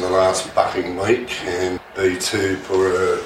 [0.00, 3.22] in the last fucking week, and B2 for uh,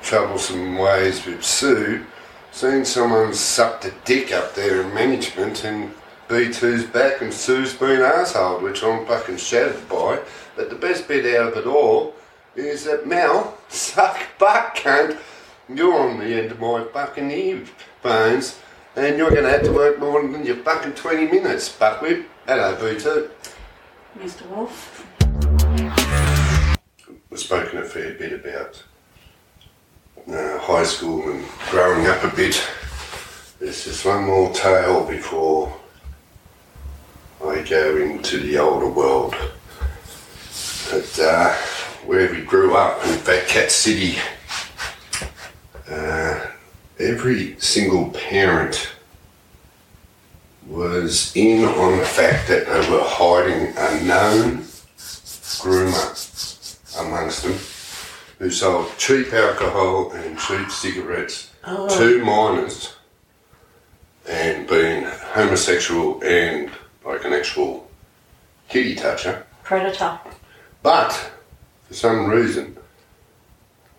[0.00, 2.06] troublesome ways with Sue.
[2.52, 5.92] Seen someone sucked a dick up there in management, and
[6.28, 10.20] B2's back, and Sue's been arsehole, which I'm fucking shattered by.
[10.54, 12.14] But the best bit out of it all
[12.54, 15.18] is that Mel, suck butt cunt,
[15.68, 18.60] you're on the end of my fucking earphones,
[18.94, 22.24] and you're going to have to work more than your fucking 20 minutes, buckwhip.
[22.46, 23.30] Hello, B2.
[24.16, 24.46] Mr.
[24.48, 25.09] Wolf.
[27.30, 28.82] We've spoken a fair bit about
[30.28, 32.60] uh, high school and growing up a bit.
[33.60, 35.72] There's just one more tale before
[37.40, 39.36] I go into the older world.
[40.90, 41.54] But uh,
[42.04, 44.18] where we grew up in Cat City,
[45.88, 46.46] uh,
[46.98, 48.92] every single parent
[50.66, 54.64] was in on the fact that they were hiding a known
[55.62, 56.29] groomer
[57.00, 57.58] amongst them
[58.38, 62.94] who sold cheap alcohol and cheap cigarettes to minors
[64.28, 66.70] and being homosexual and
[67.04, 67.90] like an actual
[68.68, 69.46] kitty toucher.
[69.62, 70.18] Predator.
[70.82, 71.32] But
[71.86, 72.76] for some reason,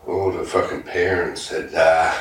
[0.08, 2.14] all the fucking parents had uh,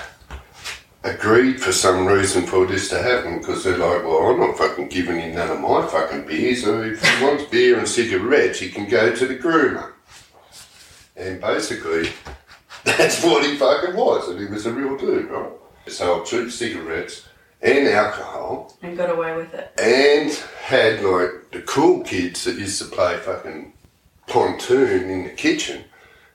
[1.03, 4.89] agreed for some reason for this to happen because they're like, well, I'm not fucking
[4.89, 8.69] giving him none of my fucking beer, so if he wants beer and cigarettes, he
[8.69, 9.93] can go to the groomer.
[11.21, 12.09] And basically,
[12.85, 15.53] that's what he fucking was, and he was a real dude, right?
[15.85, 17.29] He sold cheap cigarettes
[17.63, 19.73] and alcohol And got away with it.
[19.79, 20.33] and
[20.65, 23.75] had like the cool kids that used to play fucking
[24.27, 25.85] pontoon in the kitchen.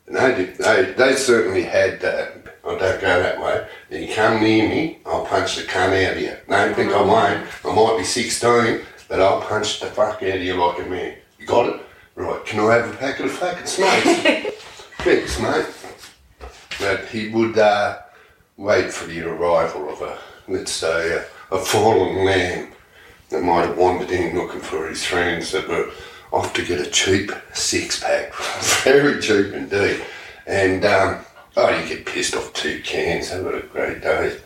[0.05, 2.57] And they, did, they, they certainly had that.
[2.63, 3.67] I don't go that way.
[3.89, 6.35] You come near me, I'll punch the cunt out of you.
[6.47, 7.09] Don't think I mm-hmm.
[7.09, 7.47] won't.
[7.65, 11.15] I might be 16, but I'll punch the fuck out of you like a man.
[11.39, 11.81] You got it?
[12.15, 14.51] Right, can I have a packet of fucking smokes?
[15.05, 15.67] Thanks, mate.
[16.79, 17.99] But he would uh,
[18.57, 20.17] wait for the arrival of a,
[20.47, 21.13] let's say,
[21.51, 22.71] a, a fallen lamb
[23.29, 25.91] that might have wandered in looking for his friends that were
[26.31, 28.33] off to get a cheap six pack.
[28.83, 30.03] Very cheap indeed.
[30.47, 31.19] And, um,
[31.55, 33.29] oh, you get pissed off two cans.
[33.29, 34.39] Have a great day.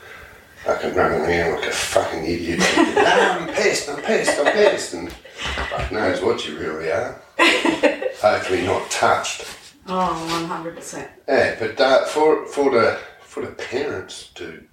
[0.66, 2.60] Fucking run around like a fucking idiot.
[2.60, 4.94] no, I'm pissed, I'm pissed, I'm pissed.
[4.94, 7.18] And fuck knows what you really are.
[8.20, 9.56] Hopefully not touched.
[9.92, 11.08] Oh, 100%.
[11.28, 14.64] Yeah, but uh, for for the for the parents to,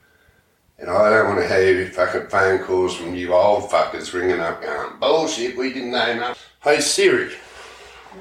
[0.78, 4.12] you know, I don't want to hear any fucking phone calls from you old fuckers
[4.12, 5.56] ringing up going bullshit.
[5.56, 6.44] We didn't know enough.
[6.62, 7.32] Hey Siri,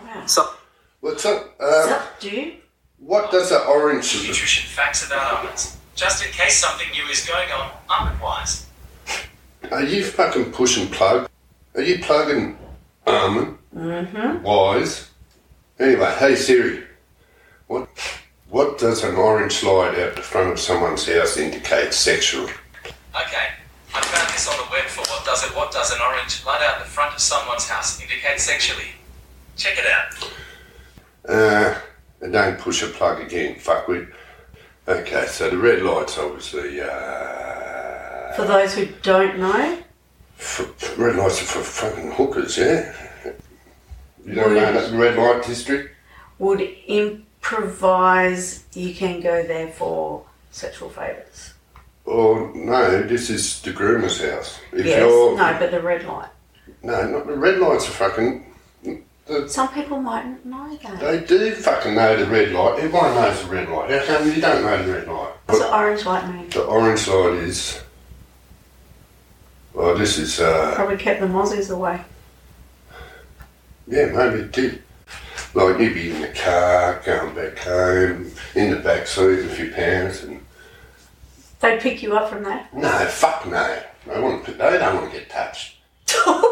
[0.05, 0.25] Wow.
[0.25, 0.49] So,
[1.01, 1.55] what's up?
[1.59, 2.53] What's Um, up, dude?
[2.99, 4.13] what does an orange?
[4.27, 5.77] nutrition facts about almonds.
[5.95, 8.65] Just in case something new is going on, almond wise.
[9.71, 11.29] Are you fucking pushing plug?
[11.75, 12.57] Are you plugging
[13.07, 13.57] almond?
[13.75, 14.43] Mm-hmm.
[14.43, 15.09] Wise.
[15.79, 16.83] Anyway, hey Siri,
[17.67, 17.89] what
[18.49, 22.51] what does an orange light out the front of someone's house indicate sexually?
[23.13, 23.47] Okay,
[23.93, 26.61] I found this on the web for what does it, what does an orange light
[26.61, 28.87] out the front of someone's house indicate sexually?
[29.57, 30.31] Check it out.
[31.27, 31.77] Uh,
[32.21, 34.13] and don't push a plug again, Fuck fuckwit.
[34.87, 39.79] Okay, so the red light's obviously, uh, For those who don't know,
[40.39, 42.93] f- red lights are for fucking hookers, yeah?
[44.25, 45.91] You don't know Would- red light district?
[46.39, 51.53] would improvise, you can go there for sexual favours.
[52.07, 54.59] Oh, no, this is the groomer's house.
[54.73, 54.99] If Yes.
[54.99, 56.27] you're, No, but the red light.
[56.83, 58.45] no, not the red lights are fucking,
[59.27, 60.99] the, Some people mightn't know that.
[60.99, 62.79] they do fucking know the red light.
[62.79, 63.89] Everyone knows the red light.
[63.91, 65.31] How come you don't know the red light?
[65.45, 66.49] What's the orange light mean?
[66.49, 67.79] The orange light is,
[69.73, 72.01] well, this is, uh, Probably kept the mozzies away.
[73.87, 74.81] Yeah, maybe it did.
[75.53, 79.71] Like you'd be in the car, going back home, in the back seat with your
[79.71, 80.41] parents, and
[81.61, 82.73] They'd pick you up from that.
[82.73, 83.81] no, fuck no.
[84.05, 85.77] They want to, they don't want to get touched.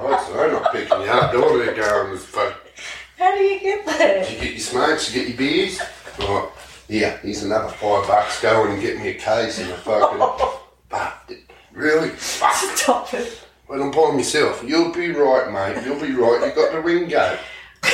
[0.00, 1.34] Right, so they're not picking you up.
[1.34, 2.54] All they're going is fuck.
[3.18, 4.22] How do you get there?
[4.22, 5.12] Did you get your smokes?
[5.12, 5.80] You get your beers?
[6.20, 6.48] Right,
[6.86, 7.16] yeah.
[7.16, 8.40] Here's another five bucks.
[8.40, 10.18] Go and get me a case and a fucking.
[10.88, 11.32] Fuck.
[11.72, 12.10] Really?
[12.10, 12.54] Fuck.
[12.76, 13.40] Stop it.
[13.68, 14.64] Well, I'm by myself.
[14.66, 15.84] You'll be right, mate.
[15.84, 16.42] You'll be right.
[16.46, 17.38] You've got the Ringo.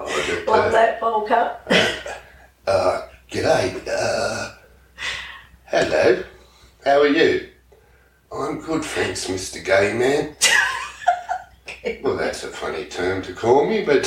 [0.00, 1.66] Oh, Love uh, that cut.
[2.66, 3.88] Uh, g'day.
[3.88, 4.52] Uh,
[5.64, 6.22] hello.
[6.84, 7.48] How are you?
[8.32, 9.62] I'm good, thanks, Mr.
[9.62, 10.36] Gay Man.
[12.02, 14.06] well, that's a funny term to call me, but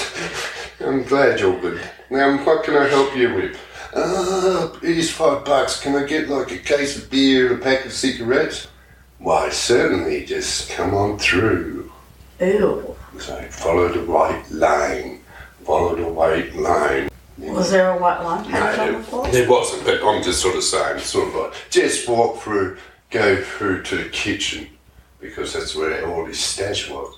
[0.79, 1.81] I'm glad you're good.
[2.09, 3.59] Now, what can I help you with?
[3.93, 5.81] Uh, here's five bucks.
[5.81, 8.67] Can I get like a case of beer and a pack of cigarettes?
[9.21, 10.25] Why, certainly.
[10.25, 11.91] Just come on through.
[12.39, 12.95] Ew.
[13.19, 15.21] So follow the white line,
[15.63, 17.09] Follow the white line.
[17.37, 19.27] Was there a white line painted on the floor?
[19.27, 22.77] there wasn't, but I'm just sort of saying, sort of like, just walk through,
[23.09, 24.67] go through to the kitchen,
[25.19, 27.15] because that's where all his stash was.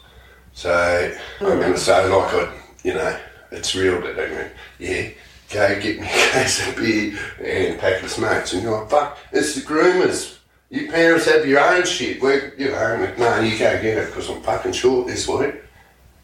[0.54, 1.60] So I'm hmm.
[1.60, 2.54] going to say, like, I,
[2.84, 3.18] you know,
[3.52, 5.10] it's real that they went, yeah,
[5.52, 8.54] go get me a case of beer and a pack of smokes.
[8.54, 10.38] And you're like, fuck, it's the groomers.
[10.74, 12.18] You parents have your own shit.
[12.58, 15.54] You know, and, no, you go get it because I'm fucking short this week.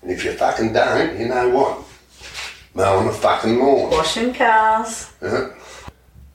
[0.01, 1.83] And if you fucking don't, you know what?
[2.73, 3.91] Mowing the fucking lawn.
[3.91, 5.11] Washing cars.
[5.21, 5.53] Yeah.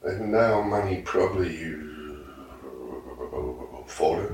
[0.09, 1.73] Even though I'm only probably
[3.85, 4.33] forty,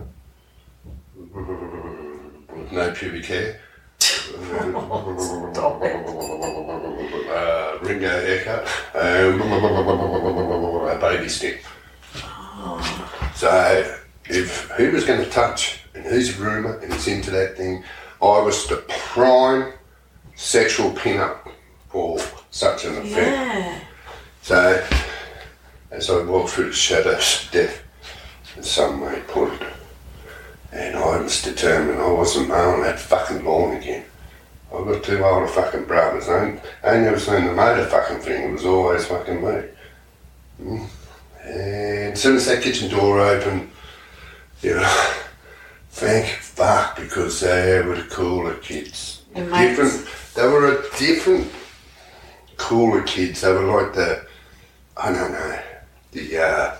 [1.34, 3.60] with no pubic hair.
[3.98, 6.06] Stop it.
[7.32, 8.68] Uh, Ringo haircut.
[8.94, 9.42] Um,
[10.88, 11.64] a baby stick.
[13.42, 17.58] So, if he was going to touch, and he's a groomer and he's into that
[17.58, 17.84] thing,
[18.22, 19.74] I was the prime
[20.36, 21.50] sexual pin-up
[21.90, 22.20] for
[22.52, 23.16] such an event.
[23.16, 23.80] Yeah.
[24.44, 24.88] So,
[25.90, 27.82] as I walked through the shadows of death,
[28.58, 29.68] in some way put it,
[30.72, 34.06] and I was determined I wasn't mowing that fucking lawn again.
[34.72, 36.30] I've got two older fucking brothers.
[36.30, 38.50] I ain't, never seen the motor fucking thing.
[38.50, 39.64] It was always fucking me.
[40.62, 40.88] Mm.
[41.44, 43.70] And as soon as that kitchen door opened,
[44.62, 45.14] you know,
[45.92, 49.24] thank fuck because they were the cooler kids.
[49.34, 50.08] Different.
[50.36, 51.50] They were a different
[52.58, 53.42] cooler kids.
[53.42, 54.26] They were like the,
[54.98, 55.60] I don't know,
[56.12, 56.76] the uh,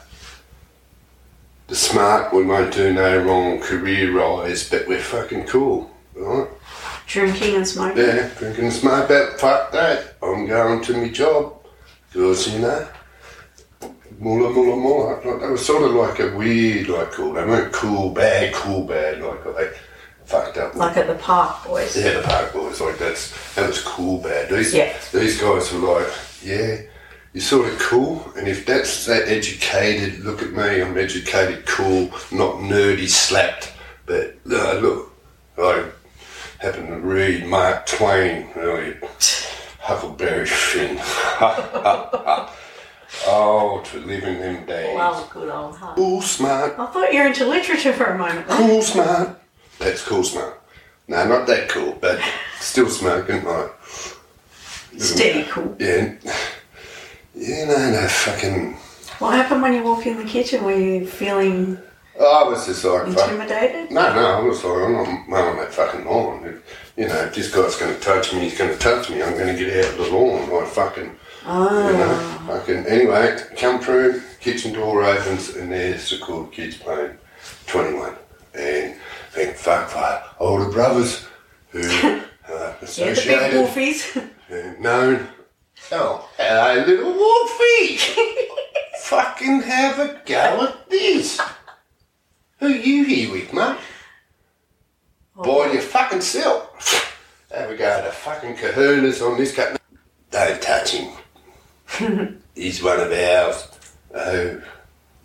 [1.68, 6.48] the smart we won't do no wrong career rise, but we're fucking cool, right?
[7.08, 8.04] Drinking and smoking.
[8.06, 10.16] Yeah, drinking smart, but fuck that.
[10.22, 11.66] I'm going to my job
[12.12, 12.88] because you know.
[14.22, 15.14] Mulla mulla mulla.
[15.26, 17.34] Like, they were sort of like a weird, like cool.
[17.34, 19.20] They weren't cool bad, cool bad.
[19.20, 19.72] Like they
[20.26, 20.76] fucked up.
[20.76, 21.98] Like at the park, boys.
[21.98, 24.50] Yeah, the park boys, like that's that was cool bad.
[24.50, 24.94] These Yeah.
[25.12, 26.08] these guys were like,
[26.44, 26.82] yeah,
[27.34, 32.10] you're sort of cool, and if that's that educated, look at me, I'm educated, cool,
[32.32, 33.74] not nerdy, slapped.
[34.06, 35.12] But uh, look,
[35.58, 35.86] I
[36.60, 38.98] happen to read Mark Twain, really,
[39.80, 40.98] Huckleberry Finn.
[43.28, 44.96] oh, to live in them days.
[44.96, 45.96] Wow, good old heart.
[45.96, 48.48] Cool, smart, I thought you were into literature for a moment.
[48.48, 49.42] cool, smart.
[49.80, 50.62] That's cool, smart.
[51.08, 52.20] No, not that cool, but
[52.60, 53.72] still smoking, like.
[54.98, 55.76] Steady cool.
[55.80, 56.16] Yeah.
[57.34, 58.74] Yeah, know, no fucking.
[59.20, 60.64] What happened when you walked in the kitchen?
[60.64, 61.78] Were you feeling
[62.20, 63.30] oh, I was just like, fuck.
[63.30, 63.92] intimidated?
[63.92, 66.46] No, no, I was like, I'm not mowing that fucking lawn.
[66.46, 69.22] If, you know, if this guy's going to touch me, he's going to touch me.
[69.22, 70.50] I'm going to get out of the lawn.
[70.50, 71.16] Like, fucking.
[71.44, 71.92] You Oh,
[72.48, 72.86] know, fucking.
[72.86, 77.18] Anyway, come through, kitchen door opens, and there's the cool kids playing
[77.66, 78.16] 21.
[78.54, 78.96] And
[79.32, 81.26] thank fuck for older brothers
[81.70, 84.18] who uh, yeah, the big wolfies.
[84.52, 85.28] Uh, known.
[85.92, 87.98] Oh, hello, little Wolfie.
[89.02, 91.42] Fucking have a go at this.
[92.60, 93.78] Who you here with, mate?
[95.36, 97.18] Boy, you fucking self.
[97.50, 99.82] There we go the fucking kahunas on this cat.
[100.30, 101.12] Don't touch him.
[102.56, 103.68] He's one of ours.
[104.14, 104.62] Oh,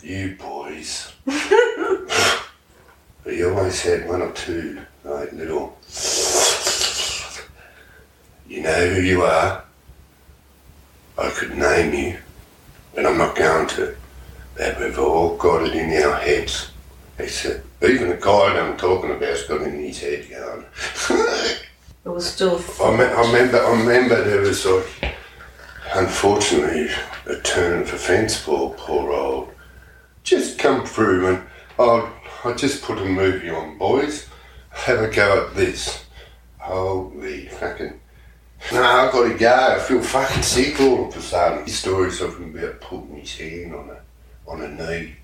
[0.02, 1.12] you boys.
[3.24, 5.78] we always had one or two, like little.
[8.48, 9.64] You know who you are.
[11.18, 12.18] I could name you,
[12.94, 13.96] but I'm not going to.
[14.56, 16.70] But we've all got it in our heads.
[17.18, 20.64] Except even the guy that I'm talking about's got it in his head going.
[22.04, 22.62] It was still.
[22.80, 23.58] I, me- I remember.
[23.58, 25.15] I remember there was like,
[25.96, 26.88] unfortunately,
[27.26, 29.52] a turn of offence for poor old.
[30.22, 31.42] Just come through and
[31.78, 32.12] oh,
[32.44, 34.28] I just put a movie on, boys.
[34.70, 36.04] Have a go at this.
[36.58, 38.00] Holy fucking.
[38.72, 39.76] No, I've gotta go.
[39.76, 41.64] I feel fucking sick all of a sudden.
[41.64, 45.14] These stories of him about putting his hand on a on a knee,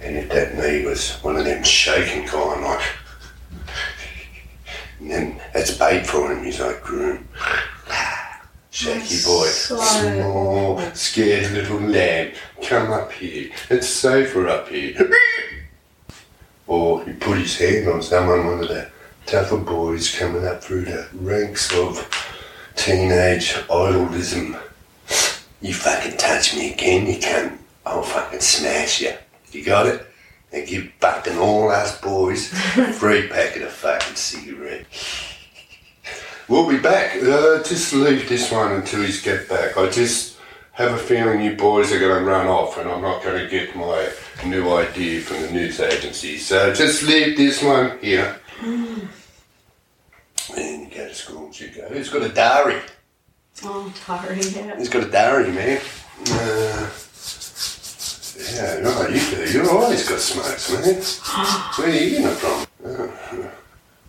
[0.00, 2.80] and if that knee was one of them shaking kind like.
[5.00, 6.42] And then that's bait for him.
[6.42, 7.28] He's like, groom.
[8.78, 9.46] Shaky boy.
[9.48, 12.32] So Small, scared little lamb.
[12.62, 13.50] Come up here.
[13.70, 14.94] It's safer up here.
[16.68, 18.88] or he put his hand on someone, one of the
[19.26, 22.08] tougher boys coming up through the ranks of
[22.76, 24.56] teenage idolism.
[25.60, 27.58] You fucking touch me again, you cunt.
[27.84, 29.14] I'll fucking smash you.
[29.50, 30.06] You got it?
[30.52, 34.86] And give fucking all us boys a free packet of fucking cigarette.
[36.48, 37.16] We'll be back.
[37.16, 39.76] Uh, just leave this one until he's get back.
[39.76, 40.38] I just
[40.72, 43.50] have a feeling you boys are going to run off and I'm not going to
[43.50, 44.08] get my
[44.46, 46.38] new idea from the news agency.
[46.38, 48.34] So just leave this one here.
[48.62, 49.08] And
[50.56, 52.80] you go to school and shit go, who's got a diary?
[53.64, 54.78] Oh, diary, yeah.
[54.78, 55.82] He's got a diary, man.
[56.30, 56.90] Uh,
[58.54, 59.52] yeah, no, you do.
[59.52, 60.94] You always got smokes, man.
[61.76, 62.66] Where are you getting it from?
[62.84, 63.48] Uh,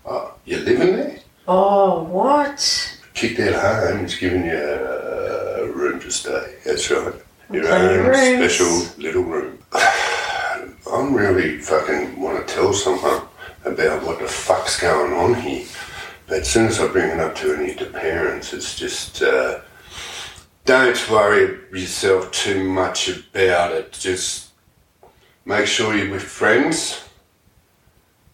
[0.06, 1.20] oh, you living there?
[1.52, 3.00] Oh, what?
[3.16, 6.58] Kicked out home, he's giving you a room to stay.
[6.64, 7.12] That's right.
[7.52, 8.54] Your own rooms.
[8.54, 9.58] special little room.
[9.74, 13.24] I'm really fucking want to tell someone
[13.66, 15.66] about what the fuck's going on here.
[16.28, 19.24] But as soon as I bring it up to any of the parents, it's just
[19.24, 19.62] uh,
[20.66, 23.94] don't worry yourself too much about it.
[23.94, 24.50] Just
[25.46, 27.10] make sure you're with friends.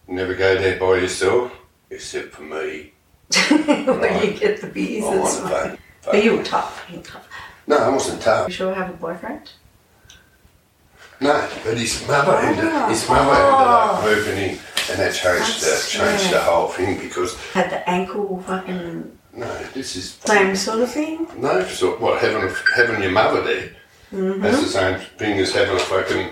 [0.06, 1.50] Never go there by yourself,
[1.88, 2.92] except for me.
[3.50, 5.78] when you get the beers I and want stuff.
[6.04, 6.86] But you were tough.
[6.90, 7.28] You were tough.
[7.66, 8.48] No, I wasn't tough.
[8.48, 9.50] You sure have a boyfriend?
[11.20, 12.88] No, but his mother ended, Ah.
[12.88, 14.02] his mother ended up Oh.
[14.04, 14.50] moving in,
[14.90, 19.96] and that changed the, changed the whole thing because Had the ankle fucking no, this
[19.96, 21.26] is same sort of thing?
[21.36, 23.70] no, so what having a, having your mother there.
[24.12, 24.42] Mm-hmm.
[24.42, 26.28] That's the same thing as having a fucking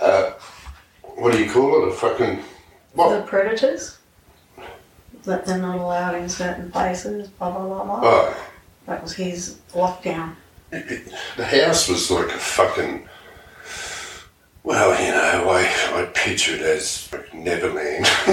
[0.00, 0.32] uh,
[1.16, 1.88] what do you call it?
[1.88, 2.42] A fucking The
[2.94, 3.26] what?
[3.26, 3.98] predators?
[5.24, 8.00] That they're not allowed in certain places, blah, blah, blah, blah.
[8.02, 8.36] Oh,
[8.86, 10.34] That was his lockdown.
[10.72, 13.08] it- it- the house was like a fucking.
[14.64, 18.04] Well, you know, I I picture it as Neverland,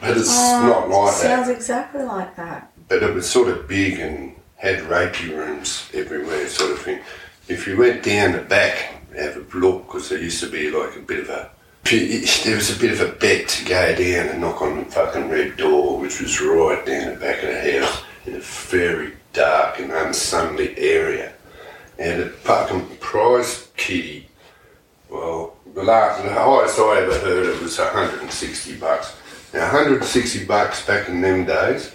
[0.00, 1.24] but it's oh, not like that.
[1.24, 2.70] Oh, Sounds exactly like that.
[2.88, 7.00] but it was sort of big and had rapey rooms everywhere, sort of thing.
[7.48, 10.94] If you went down the back, have a look, because there used to be like
[10.96, 11.50] a bit of a.
[11.84, 15.28] There was a bit of a bet to go down and knock on the fucking
[15.28, 19.78] red door, which was right down the back of the house in a very dark
[19.80, 21.32] and unsunny area.
[21.98, 24.28] And the fucking prize kitty,
[25.10, 29.14] well, the last, the highest I ever heard of was 160 bucks.
[29.52, 31.94] Now, 160 bucks back in them days,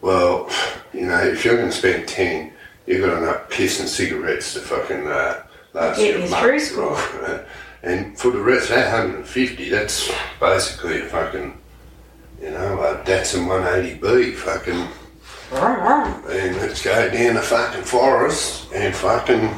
[0.00, 0.50] well,
[0.92, 2.52] you know, if you're going to spend 10,
[2.86, 6.58] you've got enough piss and cigarettes to fucking uh, last Get you a month, through
[6.60, 6.90] school.
[6.90, 7.44] right?
[7.84, 10.10] And for the rest, that 150, that's
[10.40, 11.56] basically a fucking,
[12.40, 14.88] you know, a Datsun 180B, fucking,
[15.52, 19.50] and let's go down the fucking forest and fucking,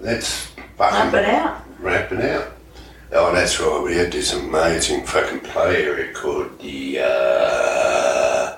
[0.00, 0.46] let's
[0.76, 1.64] fucking Wrap it out.
[1.78, 2.48] wrap it out.
[3.12, 3.82] Oh, that's right.
[3.84, 8.56] We had this amazing fucking play area called the uh,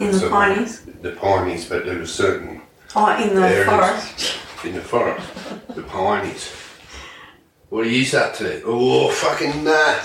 [0.00, 0.82] In the ponies.
[1.02, 2.62] The Pineys, but there was certain
[2.96, 3.66] Oh, in the is.
[3.66, 4.38] forest.
[4.64, 5.28] in the forest,
[5.76, 6.50] the Pineys.
[7.68, 8.62] What are you up to?
[8.64, 9.96] Oh, fucking nah.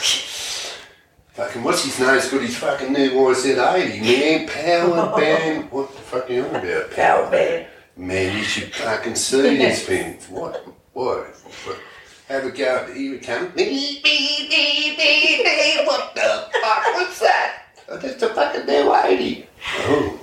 [1.33, 4.47] Fucking what's his name's got his fucking new YZ80, man.
[4.47, 5.71] Power band.
[5.71, 6.91] What the fuck are you on about?
[6.91, 7.67] Power band.
[7.95, 10.17] Man, you should fucking see this thing.
[10.29, 10.65] What?
[10.93, 11.35] What?
[12.27, 12.91] Have a go.
[12.93, 13.53] Here comes.
[13.53, 15.85] Beep, beep.
[15.85, 16.85] What the fuck?
[16.95, 17.63] What's that?
[17.89, 19.47] Oh, that's a fucking new 80.
[19.81, 20.19] Oh.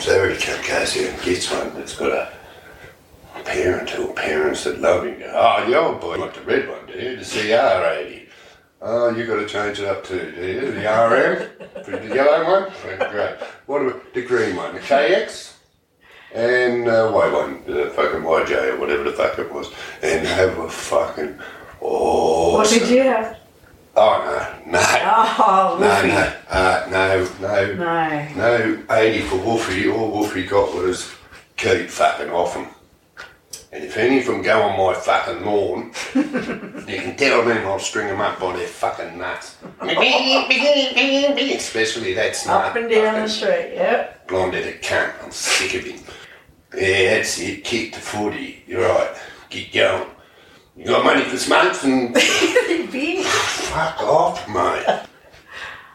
[0.00, 2.32] So every cunt goes here and gets one that's got a
[3.44, 5.16] parent or parents that love you.
[5.26, 7.16] Oh, the old boy, like the red one, do you?
[7.16, 8.28] The CR80.
[8.80, 10.60] Oh, you got to change it up too, do you?
[10.72, 11.82] The RM?
[11.84, 13.10] For the yellow one?
[13.10, 13.36] Great.
[13.66, 14.74] What about the green one?
[14.74, 15.54] The KX?
[16.34, 20.58] and uh, white one, the fucking YJ or whatever the fuck it was, and have
[20.58, 21.38] a fucking
[21.80, 22.54] oh.
[22.58, 23.38] What did you have?
[23.96, 28.28] Oh no, no, Oh, no, no, uh, no, no, No.
[28.36, 28.84] no.
[28.94, 29.88] Eighty for Wolfie.
[29.90, 31.10] All Wolfie got was
[31.56, 32.66] keep fucking off him.
[33.70, 37.78] And if any of them go on my fucking lawn, you can tell them I'll
[37.78, 39.56] string them up by their fucking nuts.
[41.56, 42.70] Especially that smart.
[42.70, 44.26] Up and down the street, yep.
[44.26, 45.22] blonde-headed cunt.
[45.22, 46.00] I'm sick of him.
[46.74, 47.62] Yeah, that's it.
[47.64, 48.62] Kick the footy.
[48.66, 49.14] You're right.
[49.50, 50.08] Get going.
[50.76, 55.06] You got money for smokes and fuck off, mate.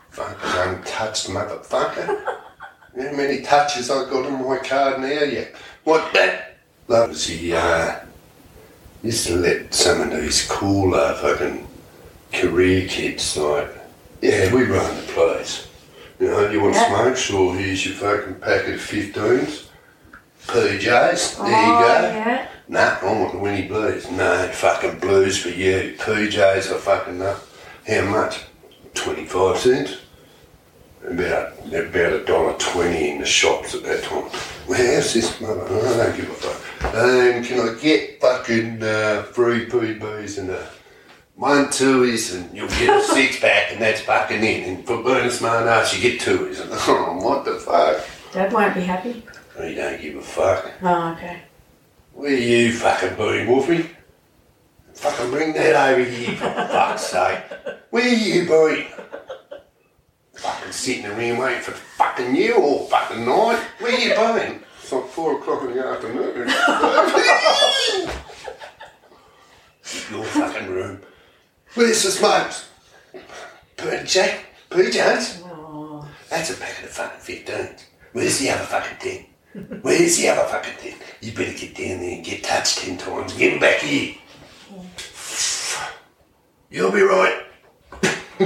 [0.10, 2.24] Fucking untouched motherfucker.
[2.96, 5.56] How many touches I got on my card now yet?
[5.86, 6.53] What that?
[6.88, 8.00] That was he, uh,
[9.02, 11.68] used to let some of these cooler fucking
[12.32, 13.70] career kids, like,
[14.22, 15.68] yeah, we run the place.
[16.20, 16.88] You know, you want Yeah.
[16.88, 17.30] smokes?
[17.32, 19.64] Or here's your fucking packet of 15s.
[20.48, 22.02] PJs, there oh, you go.
[22.02, 22.48] yeah.
[22.68, 24.10] Nah, I want the Winnie Blues.
[24.12, 25.96] No, fucking blues for you.
[26.00, 27.46] PJs are fucking up.
[27.88, 28.42] How much?
[28.94, 29.98] 25 cents?
[31.06, 34.30] About, about a dollar twenty in the shops at that time.
[34.68, 35.62] How's this mother?
[35.64, 36.96] I don't give a fuck.
[36.96, 40.70] Um, can I get fucking uh, free PBs and a
[41.36, 44.64] one twoies and you'll get a six pack and that's fucking in.
[44.76, 46.62] And for burning smart ass, you get twoies.
[46.62, 48.06] And, oh, what the fuck?
[48.32, 49.24] Dad won't be happy.
[49.62, 50.72] You don't give a fuck.
[50.82, 51.42] Oh, okay.
[52.14, 53.90] Where you fucking been, Wolfie?
[54.94, 57.44] Fucking bring that over here for fuck's sake.
[57.90, 58.88] Where you been?
[60.44, 63.64] Fucking sitting around waiting for the fucking you all fucking night.
[63.80, 64.10] Where are you
[64.50, 64.62] been?
[64.82, 66.38] It's like four o'clock in the afternoon.
[70.12, 71.02] Your fucking room.
[71.76, 72.70] Where's the smokes?
[73.78, 74.40] PJ?
[74.70, 75.42] PJs?
[75.46, 77.70] Oh, That's a packet of fucking 15.
[78.12, 78.98] Where's the other fucking
[79.54, 79.80] 10?
[79.82, 81.00] Where's the other fucking 10?
[81.22, 84.16] You better get down there and get touched 10 times and get him back here.
[86.70, 87.44] You'll be right.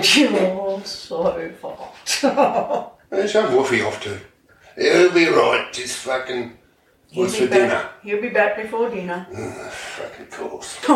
[0.16, 2.24] you're so fucked.
[3.10, 4.20] Where's your woofy off to?
[4.78, 5.72] You'll be right.
[5.72, 6.58] Just fucking.
[7.10, 7.90] He'll What's for dinner?
[8.04, 9.26] He'll be back before dinner.
[9.32, 10.78] Ugh, fucking course.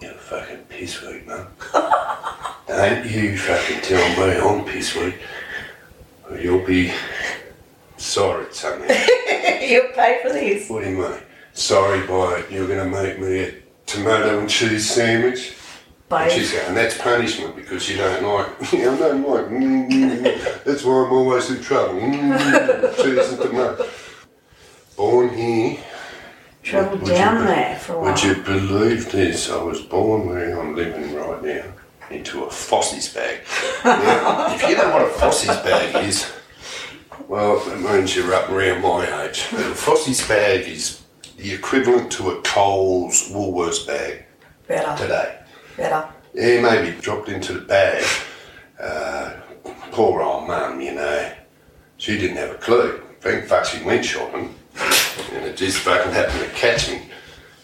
[0.00, 1.46] You're fucking piss weak, man.
[2.66, 5.18] Don't you fucking tell me I'm piss weak.
[6.28, 6.92] Or you'll be
[7.96, 8.88] sorry, something.
[9.60, 10.68] You'll pay for this.
[10.68, 11.18] What do you mean?
[11.52, 13.54] Sorry, boy, you're going to make me a
[13.86, 15.54] tomato and cheese sandwich?
[16.22, 20.84] And she's going, that's punishment because you don't like, I don't like, mm, mm, that's
[20.84, 22.00] why I'm always in trouble.
[22.00, 23.88] Mm, cheese and tomato.
[24.96, 25.78] Born here.
[26.62, 28.10] Travel Would you down be- there for a while.
[28.12, 29.50] Would you believe this?
[29.50, 31.64] I was born where I'm living right now
[32.10, 33.40] into a Fossey's bag.
[33.84, 36.32] now, if you know what a Fossey's bag is,
[37.28, 39.46] well, it means you're up around my age.
[39.50, 41.02] But a Fossey's bag is
[41.36, 44.24] the equivalent to a Coles Woolworths bag
[44.66, 45.02] Better.
[45.02, 45.38] today.
[45.76, 46.08] Better.
[46.34, 48.04] Yeah, maybe dropped into the bag.
[48.80, 49.34] Uh,
[49.92, 51.32] poor old mum, you know,
[51.96, 53.00] she didn't have a clue.
[53.20, 54.54] Thank fuck she went shopping,
[55.32, 57.02] and it just fucking happened to catch me.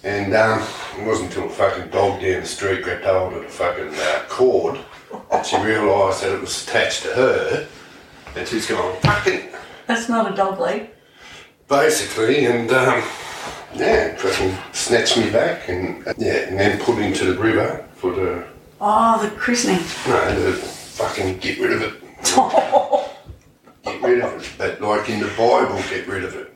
[0.03, 0.61] And um,
[0.99, 4.25] it wasn't until a fucking dog down the street grabbed hold of the fucking uh,
[4.29, 4.79] cord
[5.31, 7.69] that she realised that it was attached to her,
[8.37, 9.49] and she's going, fucking
[9.87, 10.91] That's not a dog leg.
[11.69, 13.03] basically, and um,
[13.75, 18.47] yeah, fucking snatched me back, and uh, yeah, and then put into the river the
[18.81, 19.77] Oh, the christening.
[20.09, 21.95] No, the fucking get rid of it.
[23.85, 24.51] Get rid of it.
[24.59, 26.53] But like in the Bible, get rid of it.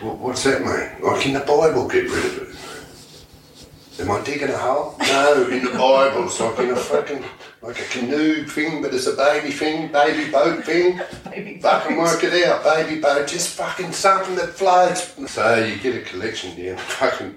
[0.00, 1.02] What, what's that mean?
[1.02, 4.00] Like in the Bible, get rid of it.
[4.00, 4.94] Am I digging a hole?
[5.00, 7.22] No, in the Bible, it's like in a fucking,
[7.62, 11.00] like a canoe thing, but it's a baby thing, baby boat thing.
[11.30, 12.02] Baby Fucking boat.
[12.04, 15.14] work it out, baby boat, just fucking something that floats.
[15.30, 17.36] So you get a collection down fucking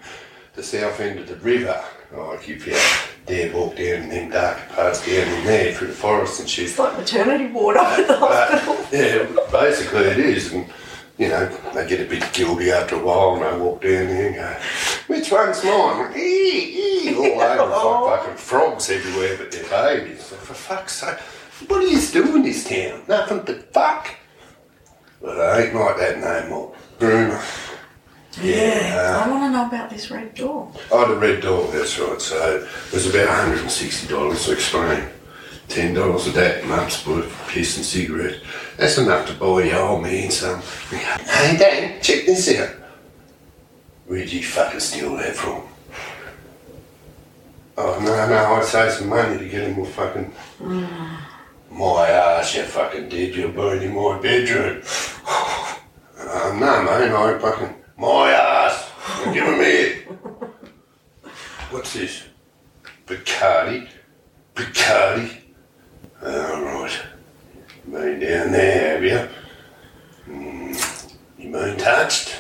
[0.54, 1.84] the south end of the river.
[2.16, 2.76] Oh, like if you
[3.32, 6.66] dare walk down in them dark parts down in there through the forest and shit.
[6.66, 8.76] It's like maternity ward up at the hospital.
[8.76, 10.52] But, yeah, basically it is.
[10.52, 10.66] And,
[11.18, 14.28] you know, they get a bit guilty after a while and they walk down there
[14.28, 14.60] and go,
[15.08, 16.12] which one's mine?
[16.18, 17.32] Ee, ee, all over.
[17.32, 18.18] It's like oh.
[18.18, 20.24] fucking frogs everywhere, but they're babies.
[20.24, 21.18] So for fuck's sake,
[21.70, 23.04] what are you doing in this town?
[23.08, 24.14] Nothing but fuck.
[25.22, 26.76] But I ain't like that no more.
[27.00, 27.78] Groomer.
[28.40, 29.24] Yeah.
[29.26, 30.72] I want to know about this red door.
[30.90, 32.22] Oh, the red door, that's right.
[32.22, 35.10] So it was about $160 to explain.
[35.68, 38.42] $10 of that month's worth of piss and cigarette.
[38.78, 40.62] That's enough to buy your old man some.
[40.90, 42.76] Hey, Dan, check this out.
[44.06, 45.64] Where'd you fucking steal that from?
[47.78, 50.34] Oh, no, no, I'd say some money to get him a fucking.
[51.72, 53.36] My ass, you fucking did.
[53.36, 54.84] You're in my bedroom.
[56.24, 57.81] Uh, no, mate, I fucking.
[58.02, 58.90] My ass!
[59.26, 59.94] Give him here!
[61.70, 62.24] What's this?
[63.06, 63.88] Bacardi?
[64.56, 65.30] Bacardi?
[66.24, 67.00] Alright.
[67.88, 70.34] Been down there, have you?
[70.34, 72.40] Mm, you been touched?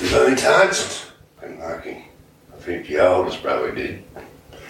[0.00, 1.12] You been touched?
[1.42, 2.06] I'm lucky.
[2.50, 4.02] I think the oldest brother did.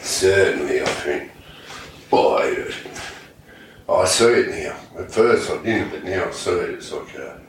[0.00, 1.30] Certainly, I think.
[2.10, 2.64] Boy,
[3.88, 5.00] I see it now.
[5.00, 6.70] At first I didn't, but now I see it.
[6.70, 7.40] It's like a,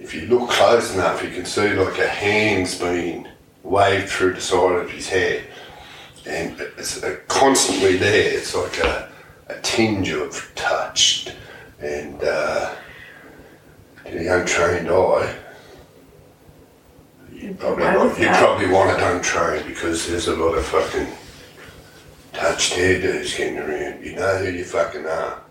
[0.00, 3.28] if you look close enough, you can see like a hand's been
[3.64, 5.42] waved through the side of his head,
[6.28, 8.38] and it's uh, constantly there.
[8.38, 9.10] It's like a,
[9.48, 11.34] a tinge of touched,
[11.80, 12.72] and uh,
[14.04, 15.36] to the untrained eye,
[17.32, 21.08] you probably want, you probably want it untrained because there's a lot of fucking
[22.32, 24.04] touched hairdos getting around.
[24.04, 25.42] You know who you fucking are.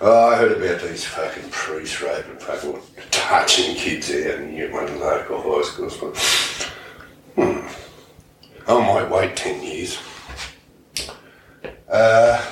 [0.00, 2.80] Oh, I heard about these fucking priests raping fucking
[3.10, 5.96] touching kids out in one local high schools.
[5.96, 6.16] But,
[7.36, 7.66] hmm.
[8.66, 9.98] I might wait 10 years.
[11.88, 12.44] Uh,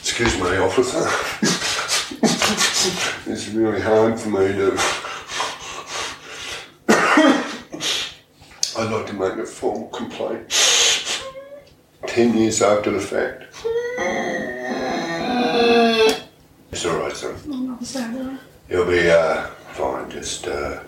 [0.00, 1.06] excuse me, officer.
[3.30, 4.72] it's really hard for me to.
[8.78, 10.50] I'd like to make a formal complaint.
[12.06, 13.44] 10 years after the fact.
[16.80, 17.36] It's son.
[17.52, 18.38] I'm not sorry.
[18.70, 20.08] You'll be uh, fine.
[20.12, 20.78] Just uh,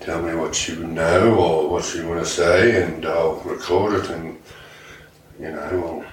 [0.00, 4.10] tell me what you know or what you want to say, and I'll record it,
[4.10, 4.36] and
[5.38, 6.04] you know,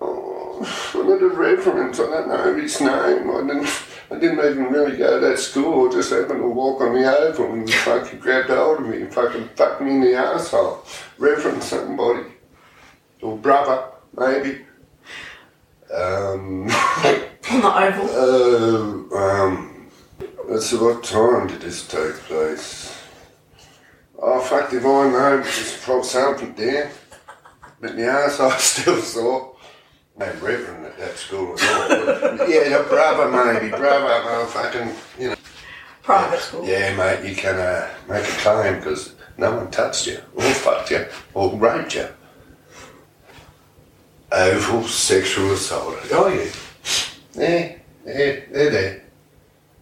[0.00, 0.60] we'll, oh,
[0.94, 3.30] of the reverends, I don't know his name.
[3.30, 5.90] I didn't, I didn't even really go to that school.
[5.90, 9.12] I just happened to walk on the oval and fucking grabbed hold of me and
[9.12, 10.82] fucking fucked me in the asshole.
[11.18, 12.24] Reverend somebody.
[13.20, 13.84] Or brother,
[14.16, 14.64] maybe.
[15.94, 16.70] Um,
[17.50, 19.12] On the oval.
[19.12, 19.90] uh, um,
[20.48, 22.96] let's see, what time did this take place?
[24.22, 26.92] Oh, fuck if I know, there's probably something there.
[27.80, 29.54] But the ass I still saw.
[30.16, 32.36] No reverend at that school at all.
[32.36, 35.36] But yeah, the brother maybe, brother, oh, fucking, you know.
[36.02, 36.66] Private school.
[36.66, 40.90] Yeah, mate, you can uh, make a claim because no one touched you, or fucked
[40.90, 42.06] you, or raped you.
[44.30, 45.96] Oval sexual assault.
[46.12, 46.50] Oh, yeah.
[47.34, 49.02] Yeah, yeah, they're there.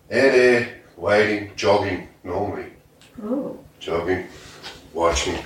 [0.08, 2.66] They're there, waiting, jogging, normally.
[3.24, 3.58] Ooh.
[3.80, 4.26] Jogging,
[4.92, 5.38] watching,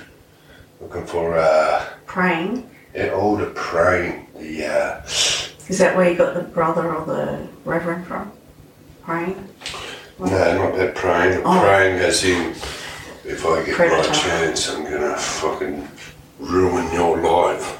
[0.81, 2.69] looking for, uh, Praying.
[2.93, 7.47] yeah, all the praying, the, uh, Is that where you got the brother or the
[7.65, 8.31] reverend from?
[9.03, 9.47] Praying?
[10.19, 11.59] no, not that praying, Oh.
[11.59, 12.51] praying as in,
[13.25, 15.87] if I get my chance, I'm gonna fucking
[16.39, 17.79] ruin your life.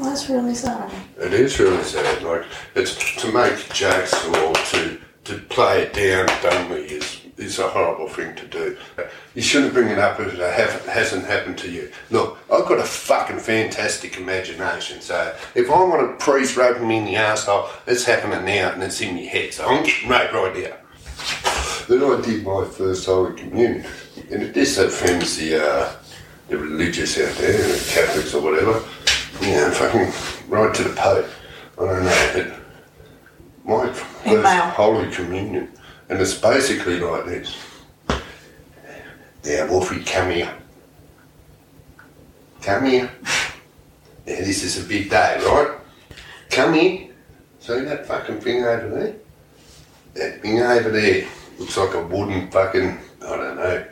[0.00, 0.90] That's really sad.
[1.18, 2.22] It is really sad.
[2.22, 7.68] Like it's to make jokes or to to play it down dumbly is is a
[7.68, 8.78] horrible thing to do.
[9.34, 11.90] You shouldn't bring it up if it hasn't happened to you.
[12.10, 15.02] Look, I've got a fucking fantastic imagination.
[15.02, 18.82] So if I want a priest raping me in the asshole, it's happening now and
[18.82, 19.52] it's in my head.
[19.52, 20.76] So I'm getting raped right now.
[21.88, 23.84] Then I did my first Holy Communion,
[24.30, 25.92] and it this offends the uh,
[26.48, 28.82] the religious out there, the Catholics or whatever.
[29.40, 30.12] Yeah, fucking
[30.50, 31.26] right to the Pope.
[31.78, 32.56] I don't know,
[33.64, 35.68] but my first Holy Communion,
[36.08, 37.56] and it's basically like this.
[39.42, 40.52] Yeah, Wolfie, come here.
[42.60, 43.10] Come here.
[44.26, 45.78] Yeah, this is a big day, right?
[46.50, 47.08] Come here.
[47.60, 49.14] See that fucking thing over there?
[50.14, 51.26] That thing over there
[51.58, 53.86] looks like a wooden fucking, I don't know,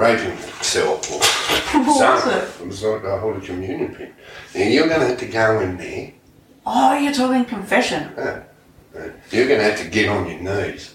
[0.00, 2.32] raping cell or something.
[2.32, 2.60] it?
[2.62, 4.12] It was like a Holy Communion thing.
[4.54, 6.12] And you're going to have to go in there.
[6.64, 8.04] Oh, you're talking confession.
[8.18, 8.42] uh,
[8.96, 10.94] uh, You're going to have to get on your knees.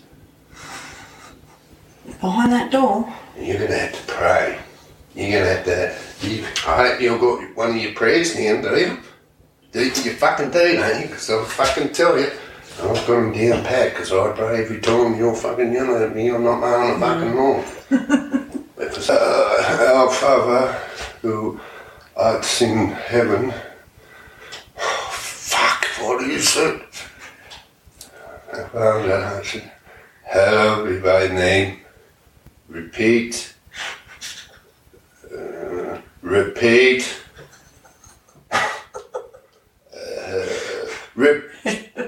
[2.22, 3.12] Behind that door.
[3.38, 4.60] And you're going to have to pray.
[5.16, 5.66] You're going to have
[6.22, 6.28] to.
[6.28, 8.98] You, I hope you've got one of your prayers down, do you?
[9.72, 11.08] Do you, you fucking do, don't you?
[11.08, 12.32] Because I'll fucking tell you.
[12.82, 16.30] I've got them down pat because I pray every time you're fucking yelling at me.
[16.30, 18.42] I'm not mowing the fucking lawn.
[19.08, 20.68] Uh, our Father
[21.22, 21.60] who
[22.16, 23.54] art in heaven.
[24.76, 26.82] fuck, what is it?
[28.54, 29.72] Our Father, art in-
[30.24, 31.82] hallowed be thy name.
[32.68, 33.54] Repeat.
[35.32, 37.22] Uh, repeat.
[38.52, 40.46] Uh,
[41.16, 41.52] rip.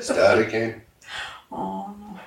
[0.01, 0.81] Start again.
[1.49, 2.19] Oh, no.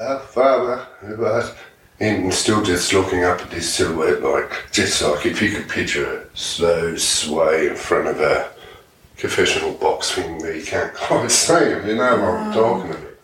[0.00, 1.52] Our Father who art.
[2.00, 6.04] And still just looking up at this silhouette, like, just like if you could picture
[6.04, 8.50] a slow sway in front of a
[9.16, 13.14] confessional boxing thing where you can't quite see him, you know what I'm talking about.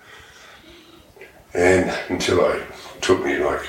[1.55, 2.63] And until I
[3.01, 3.67] took me like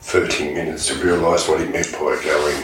[0.00, 2.62] 13 minutes to realise what he meant by going,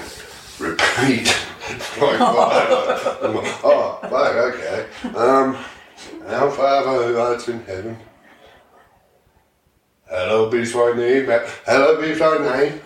[0.58, 1.34] repeat.
[2.00, 2.20] like?
[2.20, 4.86] I'm like, oh, right, okay.
[5.16, 5.56] Um,
[6.26, 7.96] our Father who art in heaven.
[10.10, 11.26] Hello, be thy name.
[11.66, 12.80] Hello, be thy name.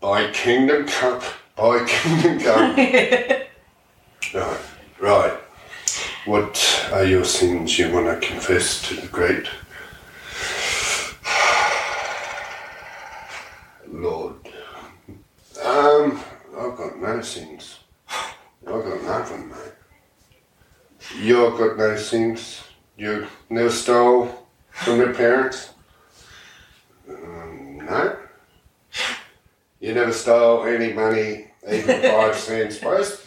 [0.00, 1.20] Thy kingdom come.
[1.56, 2.74] By kingdom come.
[4.34, 4.60] right,
[4.98, 5.38] right.
[6.24, 9.46] What are your sins you want to confess to the great
[13.88, 14.36] Lord?
[15.62, 16.18] Um,
[16.58, 17.80] I've got no sins.
[18.08, 19.74] I've got nothing, mate.
[21.20, 22.62] You've got no sins.
[22.96, 24.39] You never stole
[24.80, 25.70] from your parents?
[27.08, 28.16] Um, no.
[29.80, 32.78] You never stole any money, even five cents.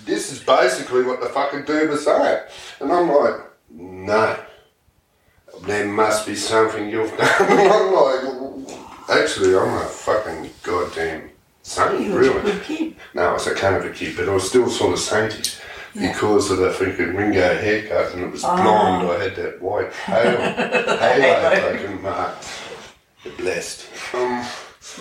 [0.06, 2.44] This is basically what the fucking dude was saying.
[2.80, 3.36] And I'm like,
[3.70, 4.40] no.
[5.62, 7.50] There must be something you've done.
[7.50, 8.78] And I'm like,
[9.10, 11.30] actually, I'm a fucking goddamn
[11.62, 12.96] saint, really.
[13.14, 15.60] No, I was a kind of a kid, but I was still sort of saintish.
[15.96, 16.12] Yeah.
[16.12, 18.56] Because of the freaking Ringo haircut and it was Oh.
[18.56, 22.36] blonde, I had that white halo, halo taken mark.
[23.38, 23.86] Blessed.
[24.14, 24.46] Um,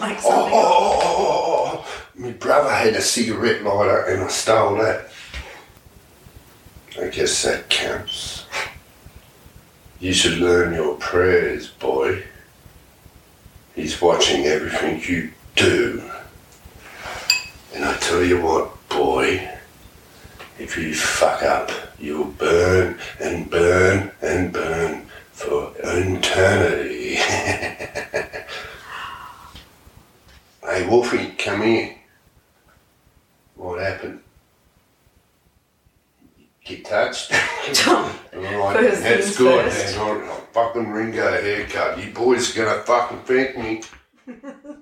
[0.01, 5.09] oh, oh, oh, oh, oh, my brother had a cigarette lighter and I stole that.
[7.01, 8.45] I guess that counts.
[9.99, 12.23] You should learn your prayers, boy.
[13.75, 16.03] He's watching everything you do.
[17.75, 19.49] And I tell you what, boy,
[20.63, 27.15] if you fuck up, you'll burn and burn and burn for eternity.
[27.17, 28.47] hey,
[30.89, 31.97] Wolfie, come here.
[33.57, 34.21] What happened?
[36.65, 37.33] Get touched?
[37.89, 39.65] Alright, First that's good.
[39.65, 39.95] first.
[39.97, 40.01] Then.
[40.01, 41.99] I'll, I'll fucking Ringo haircut.
[41.99, 43.83] You boys gonna fucking thank me.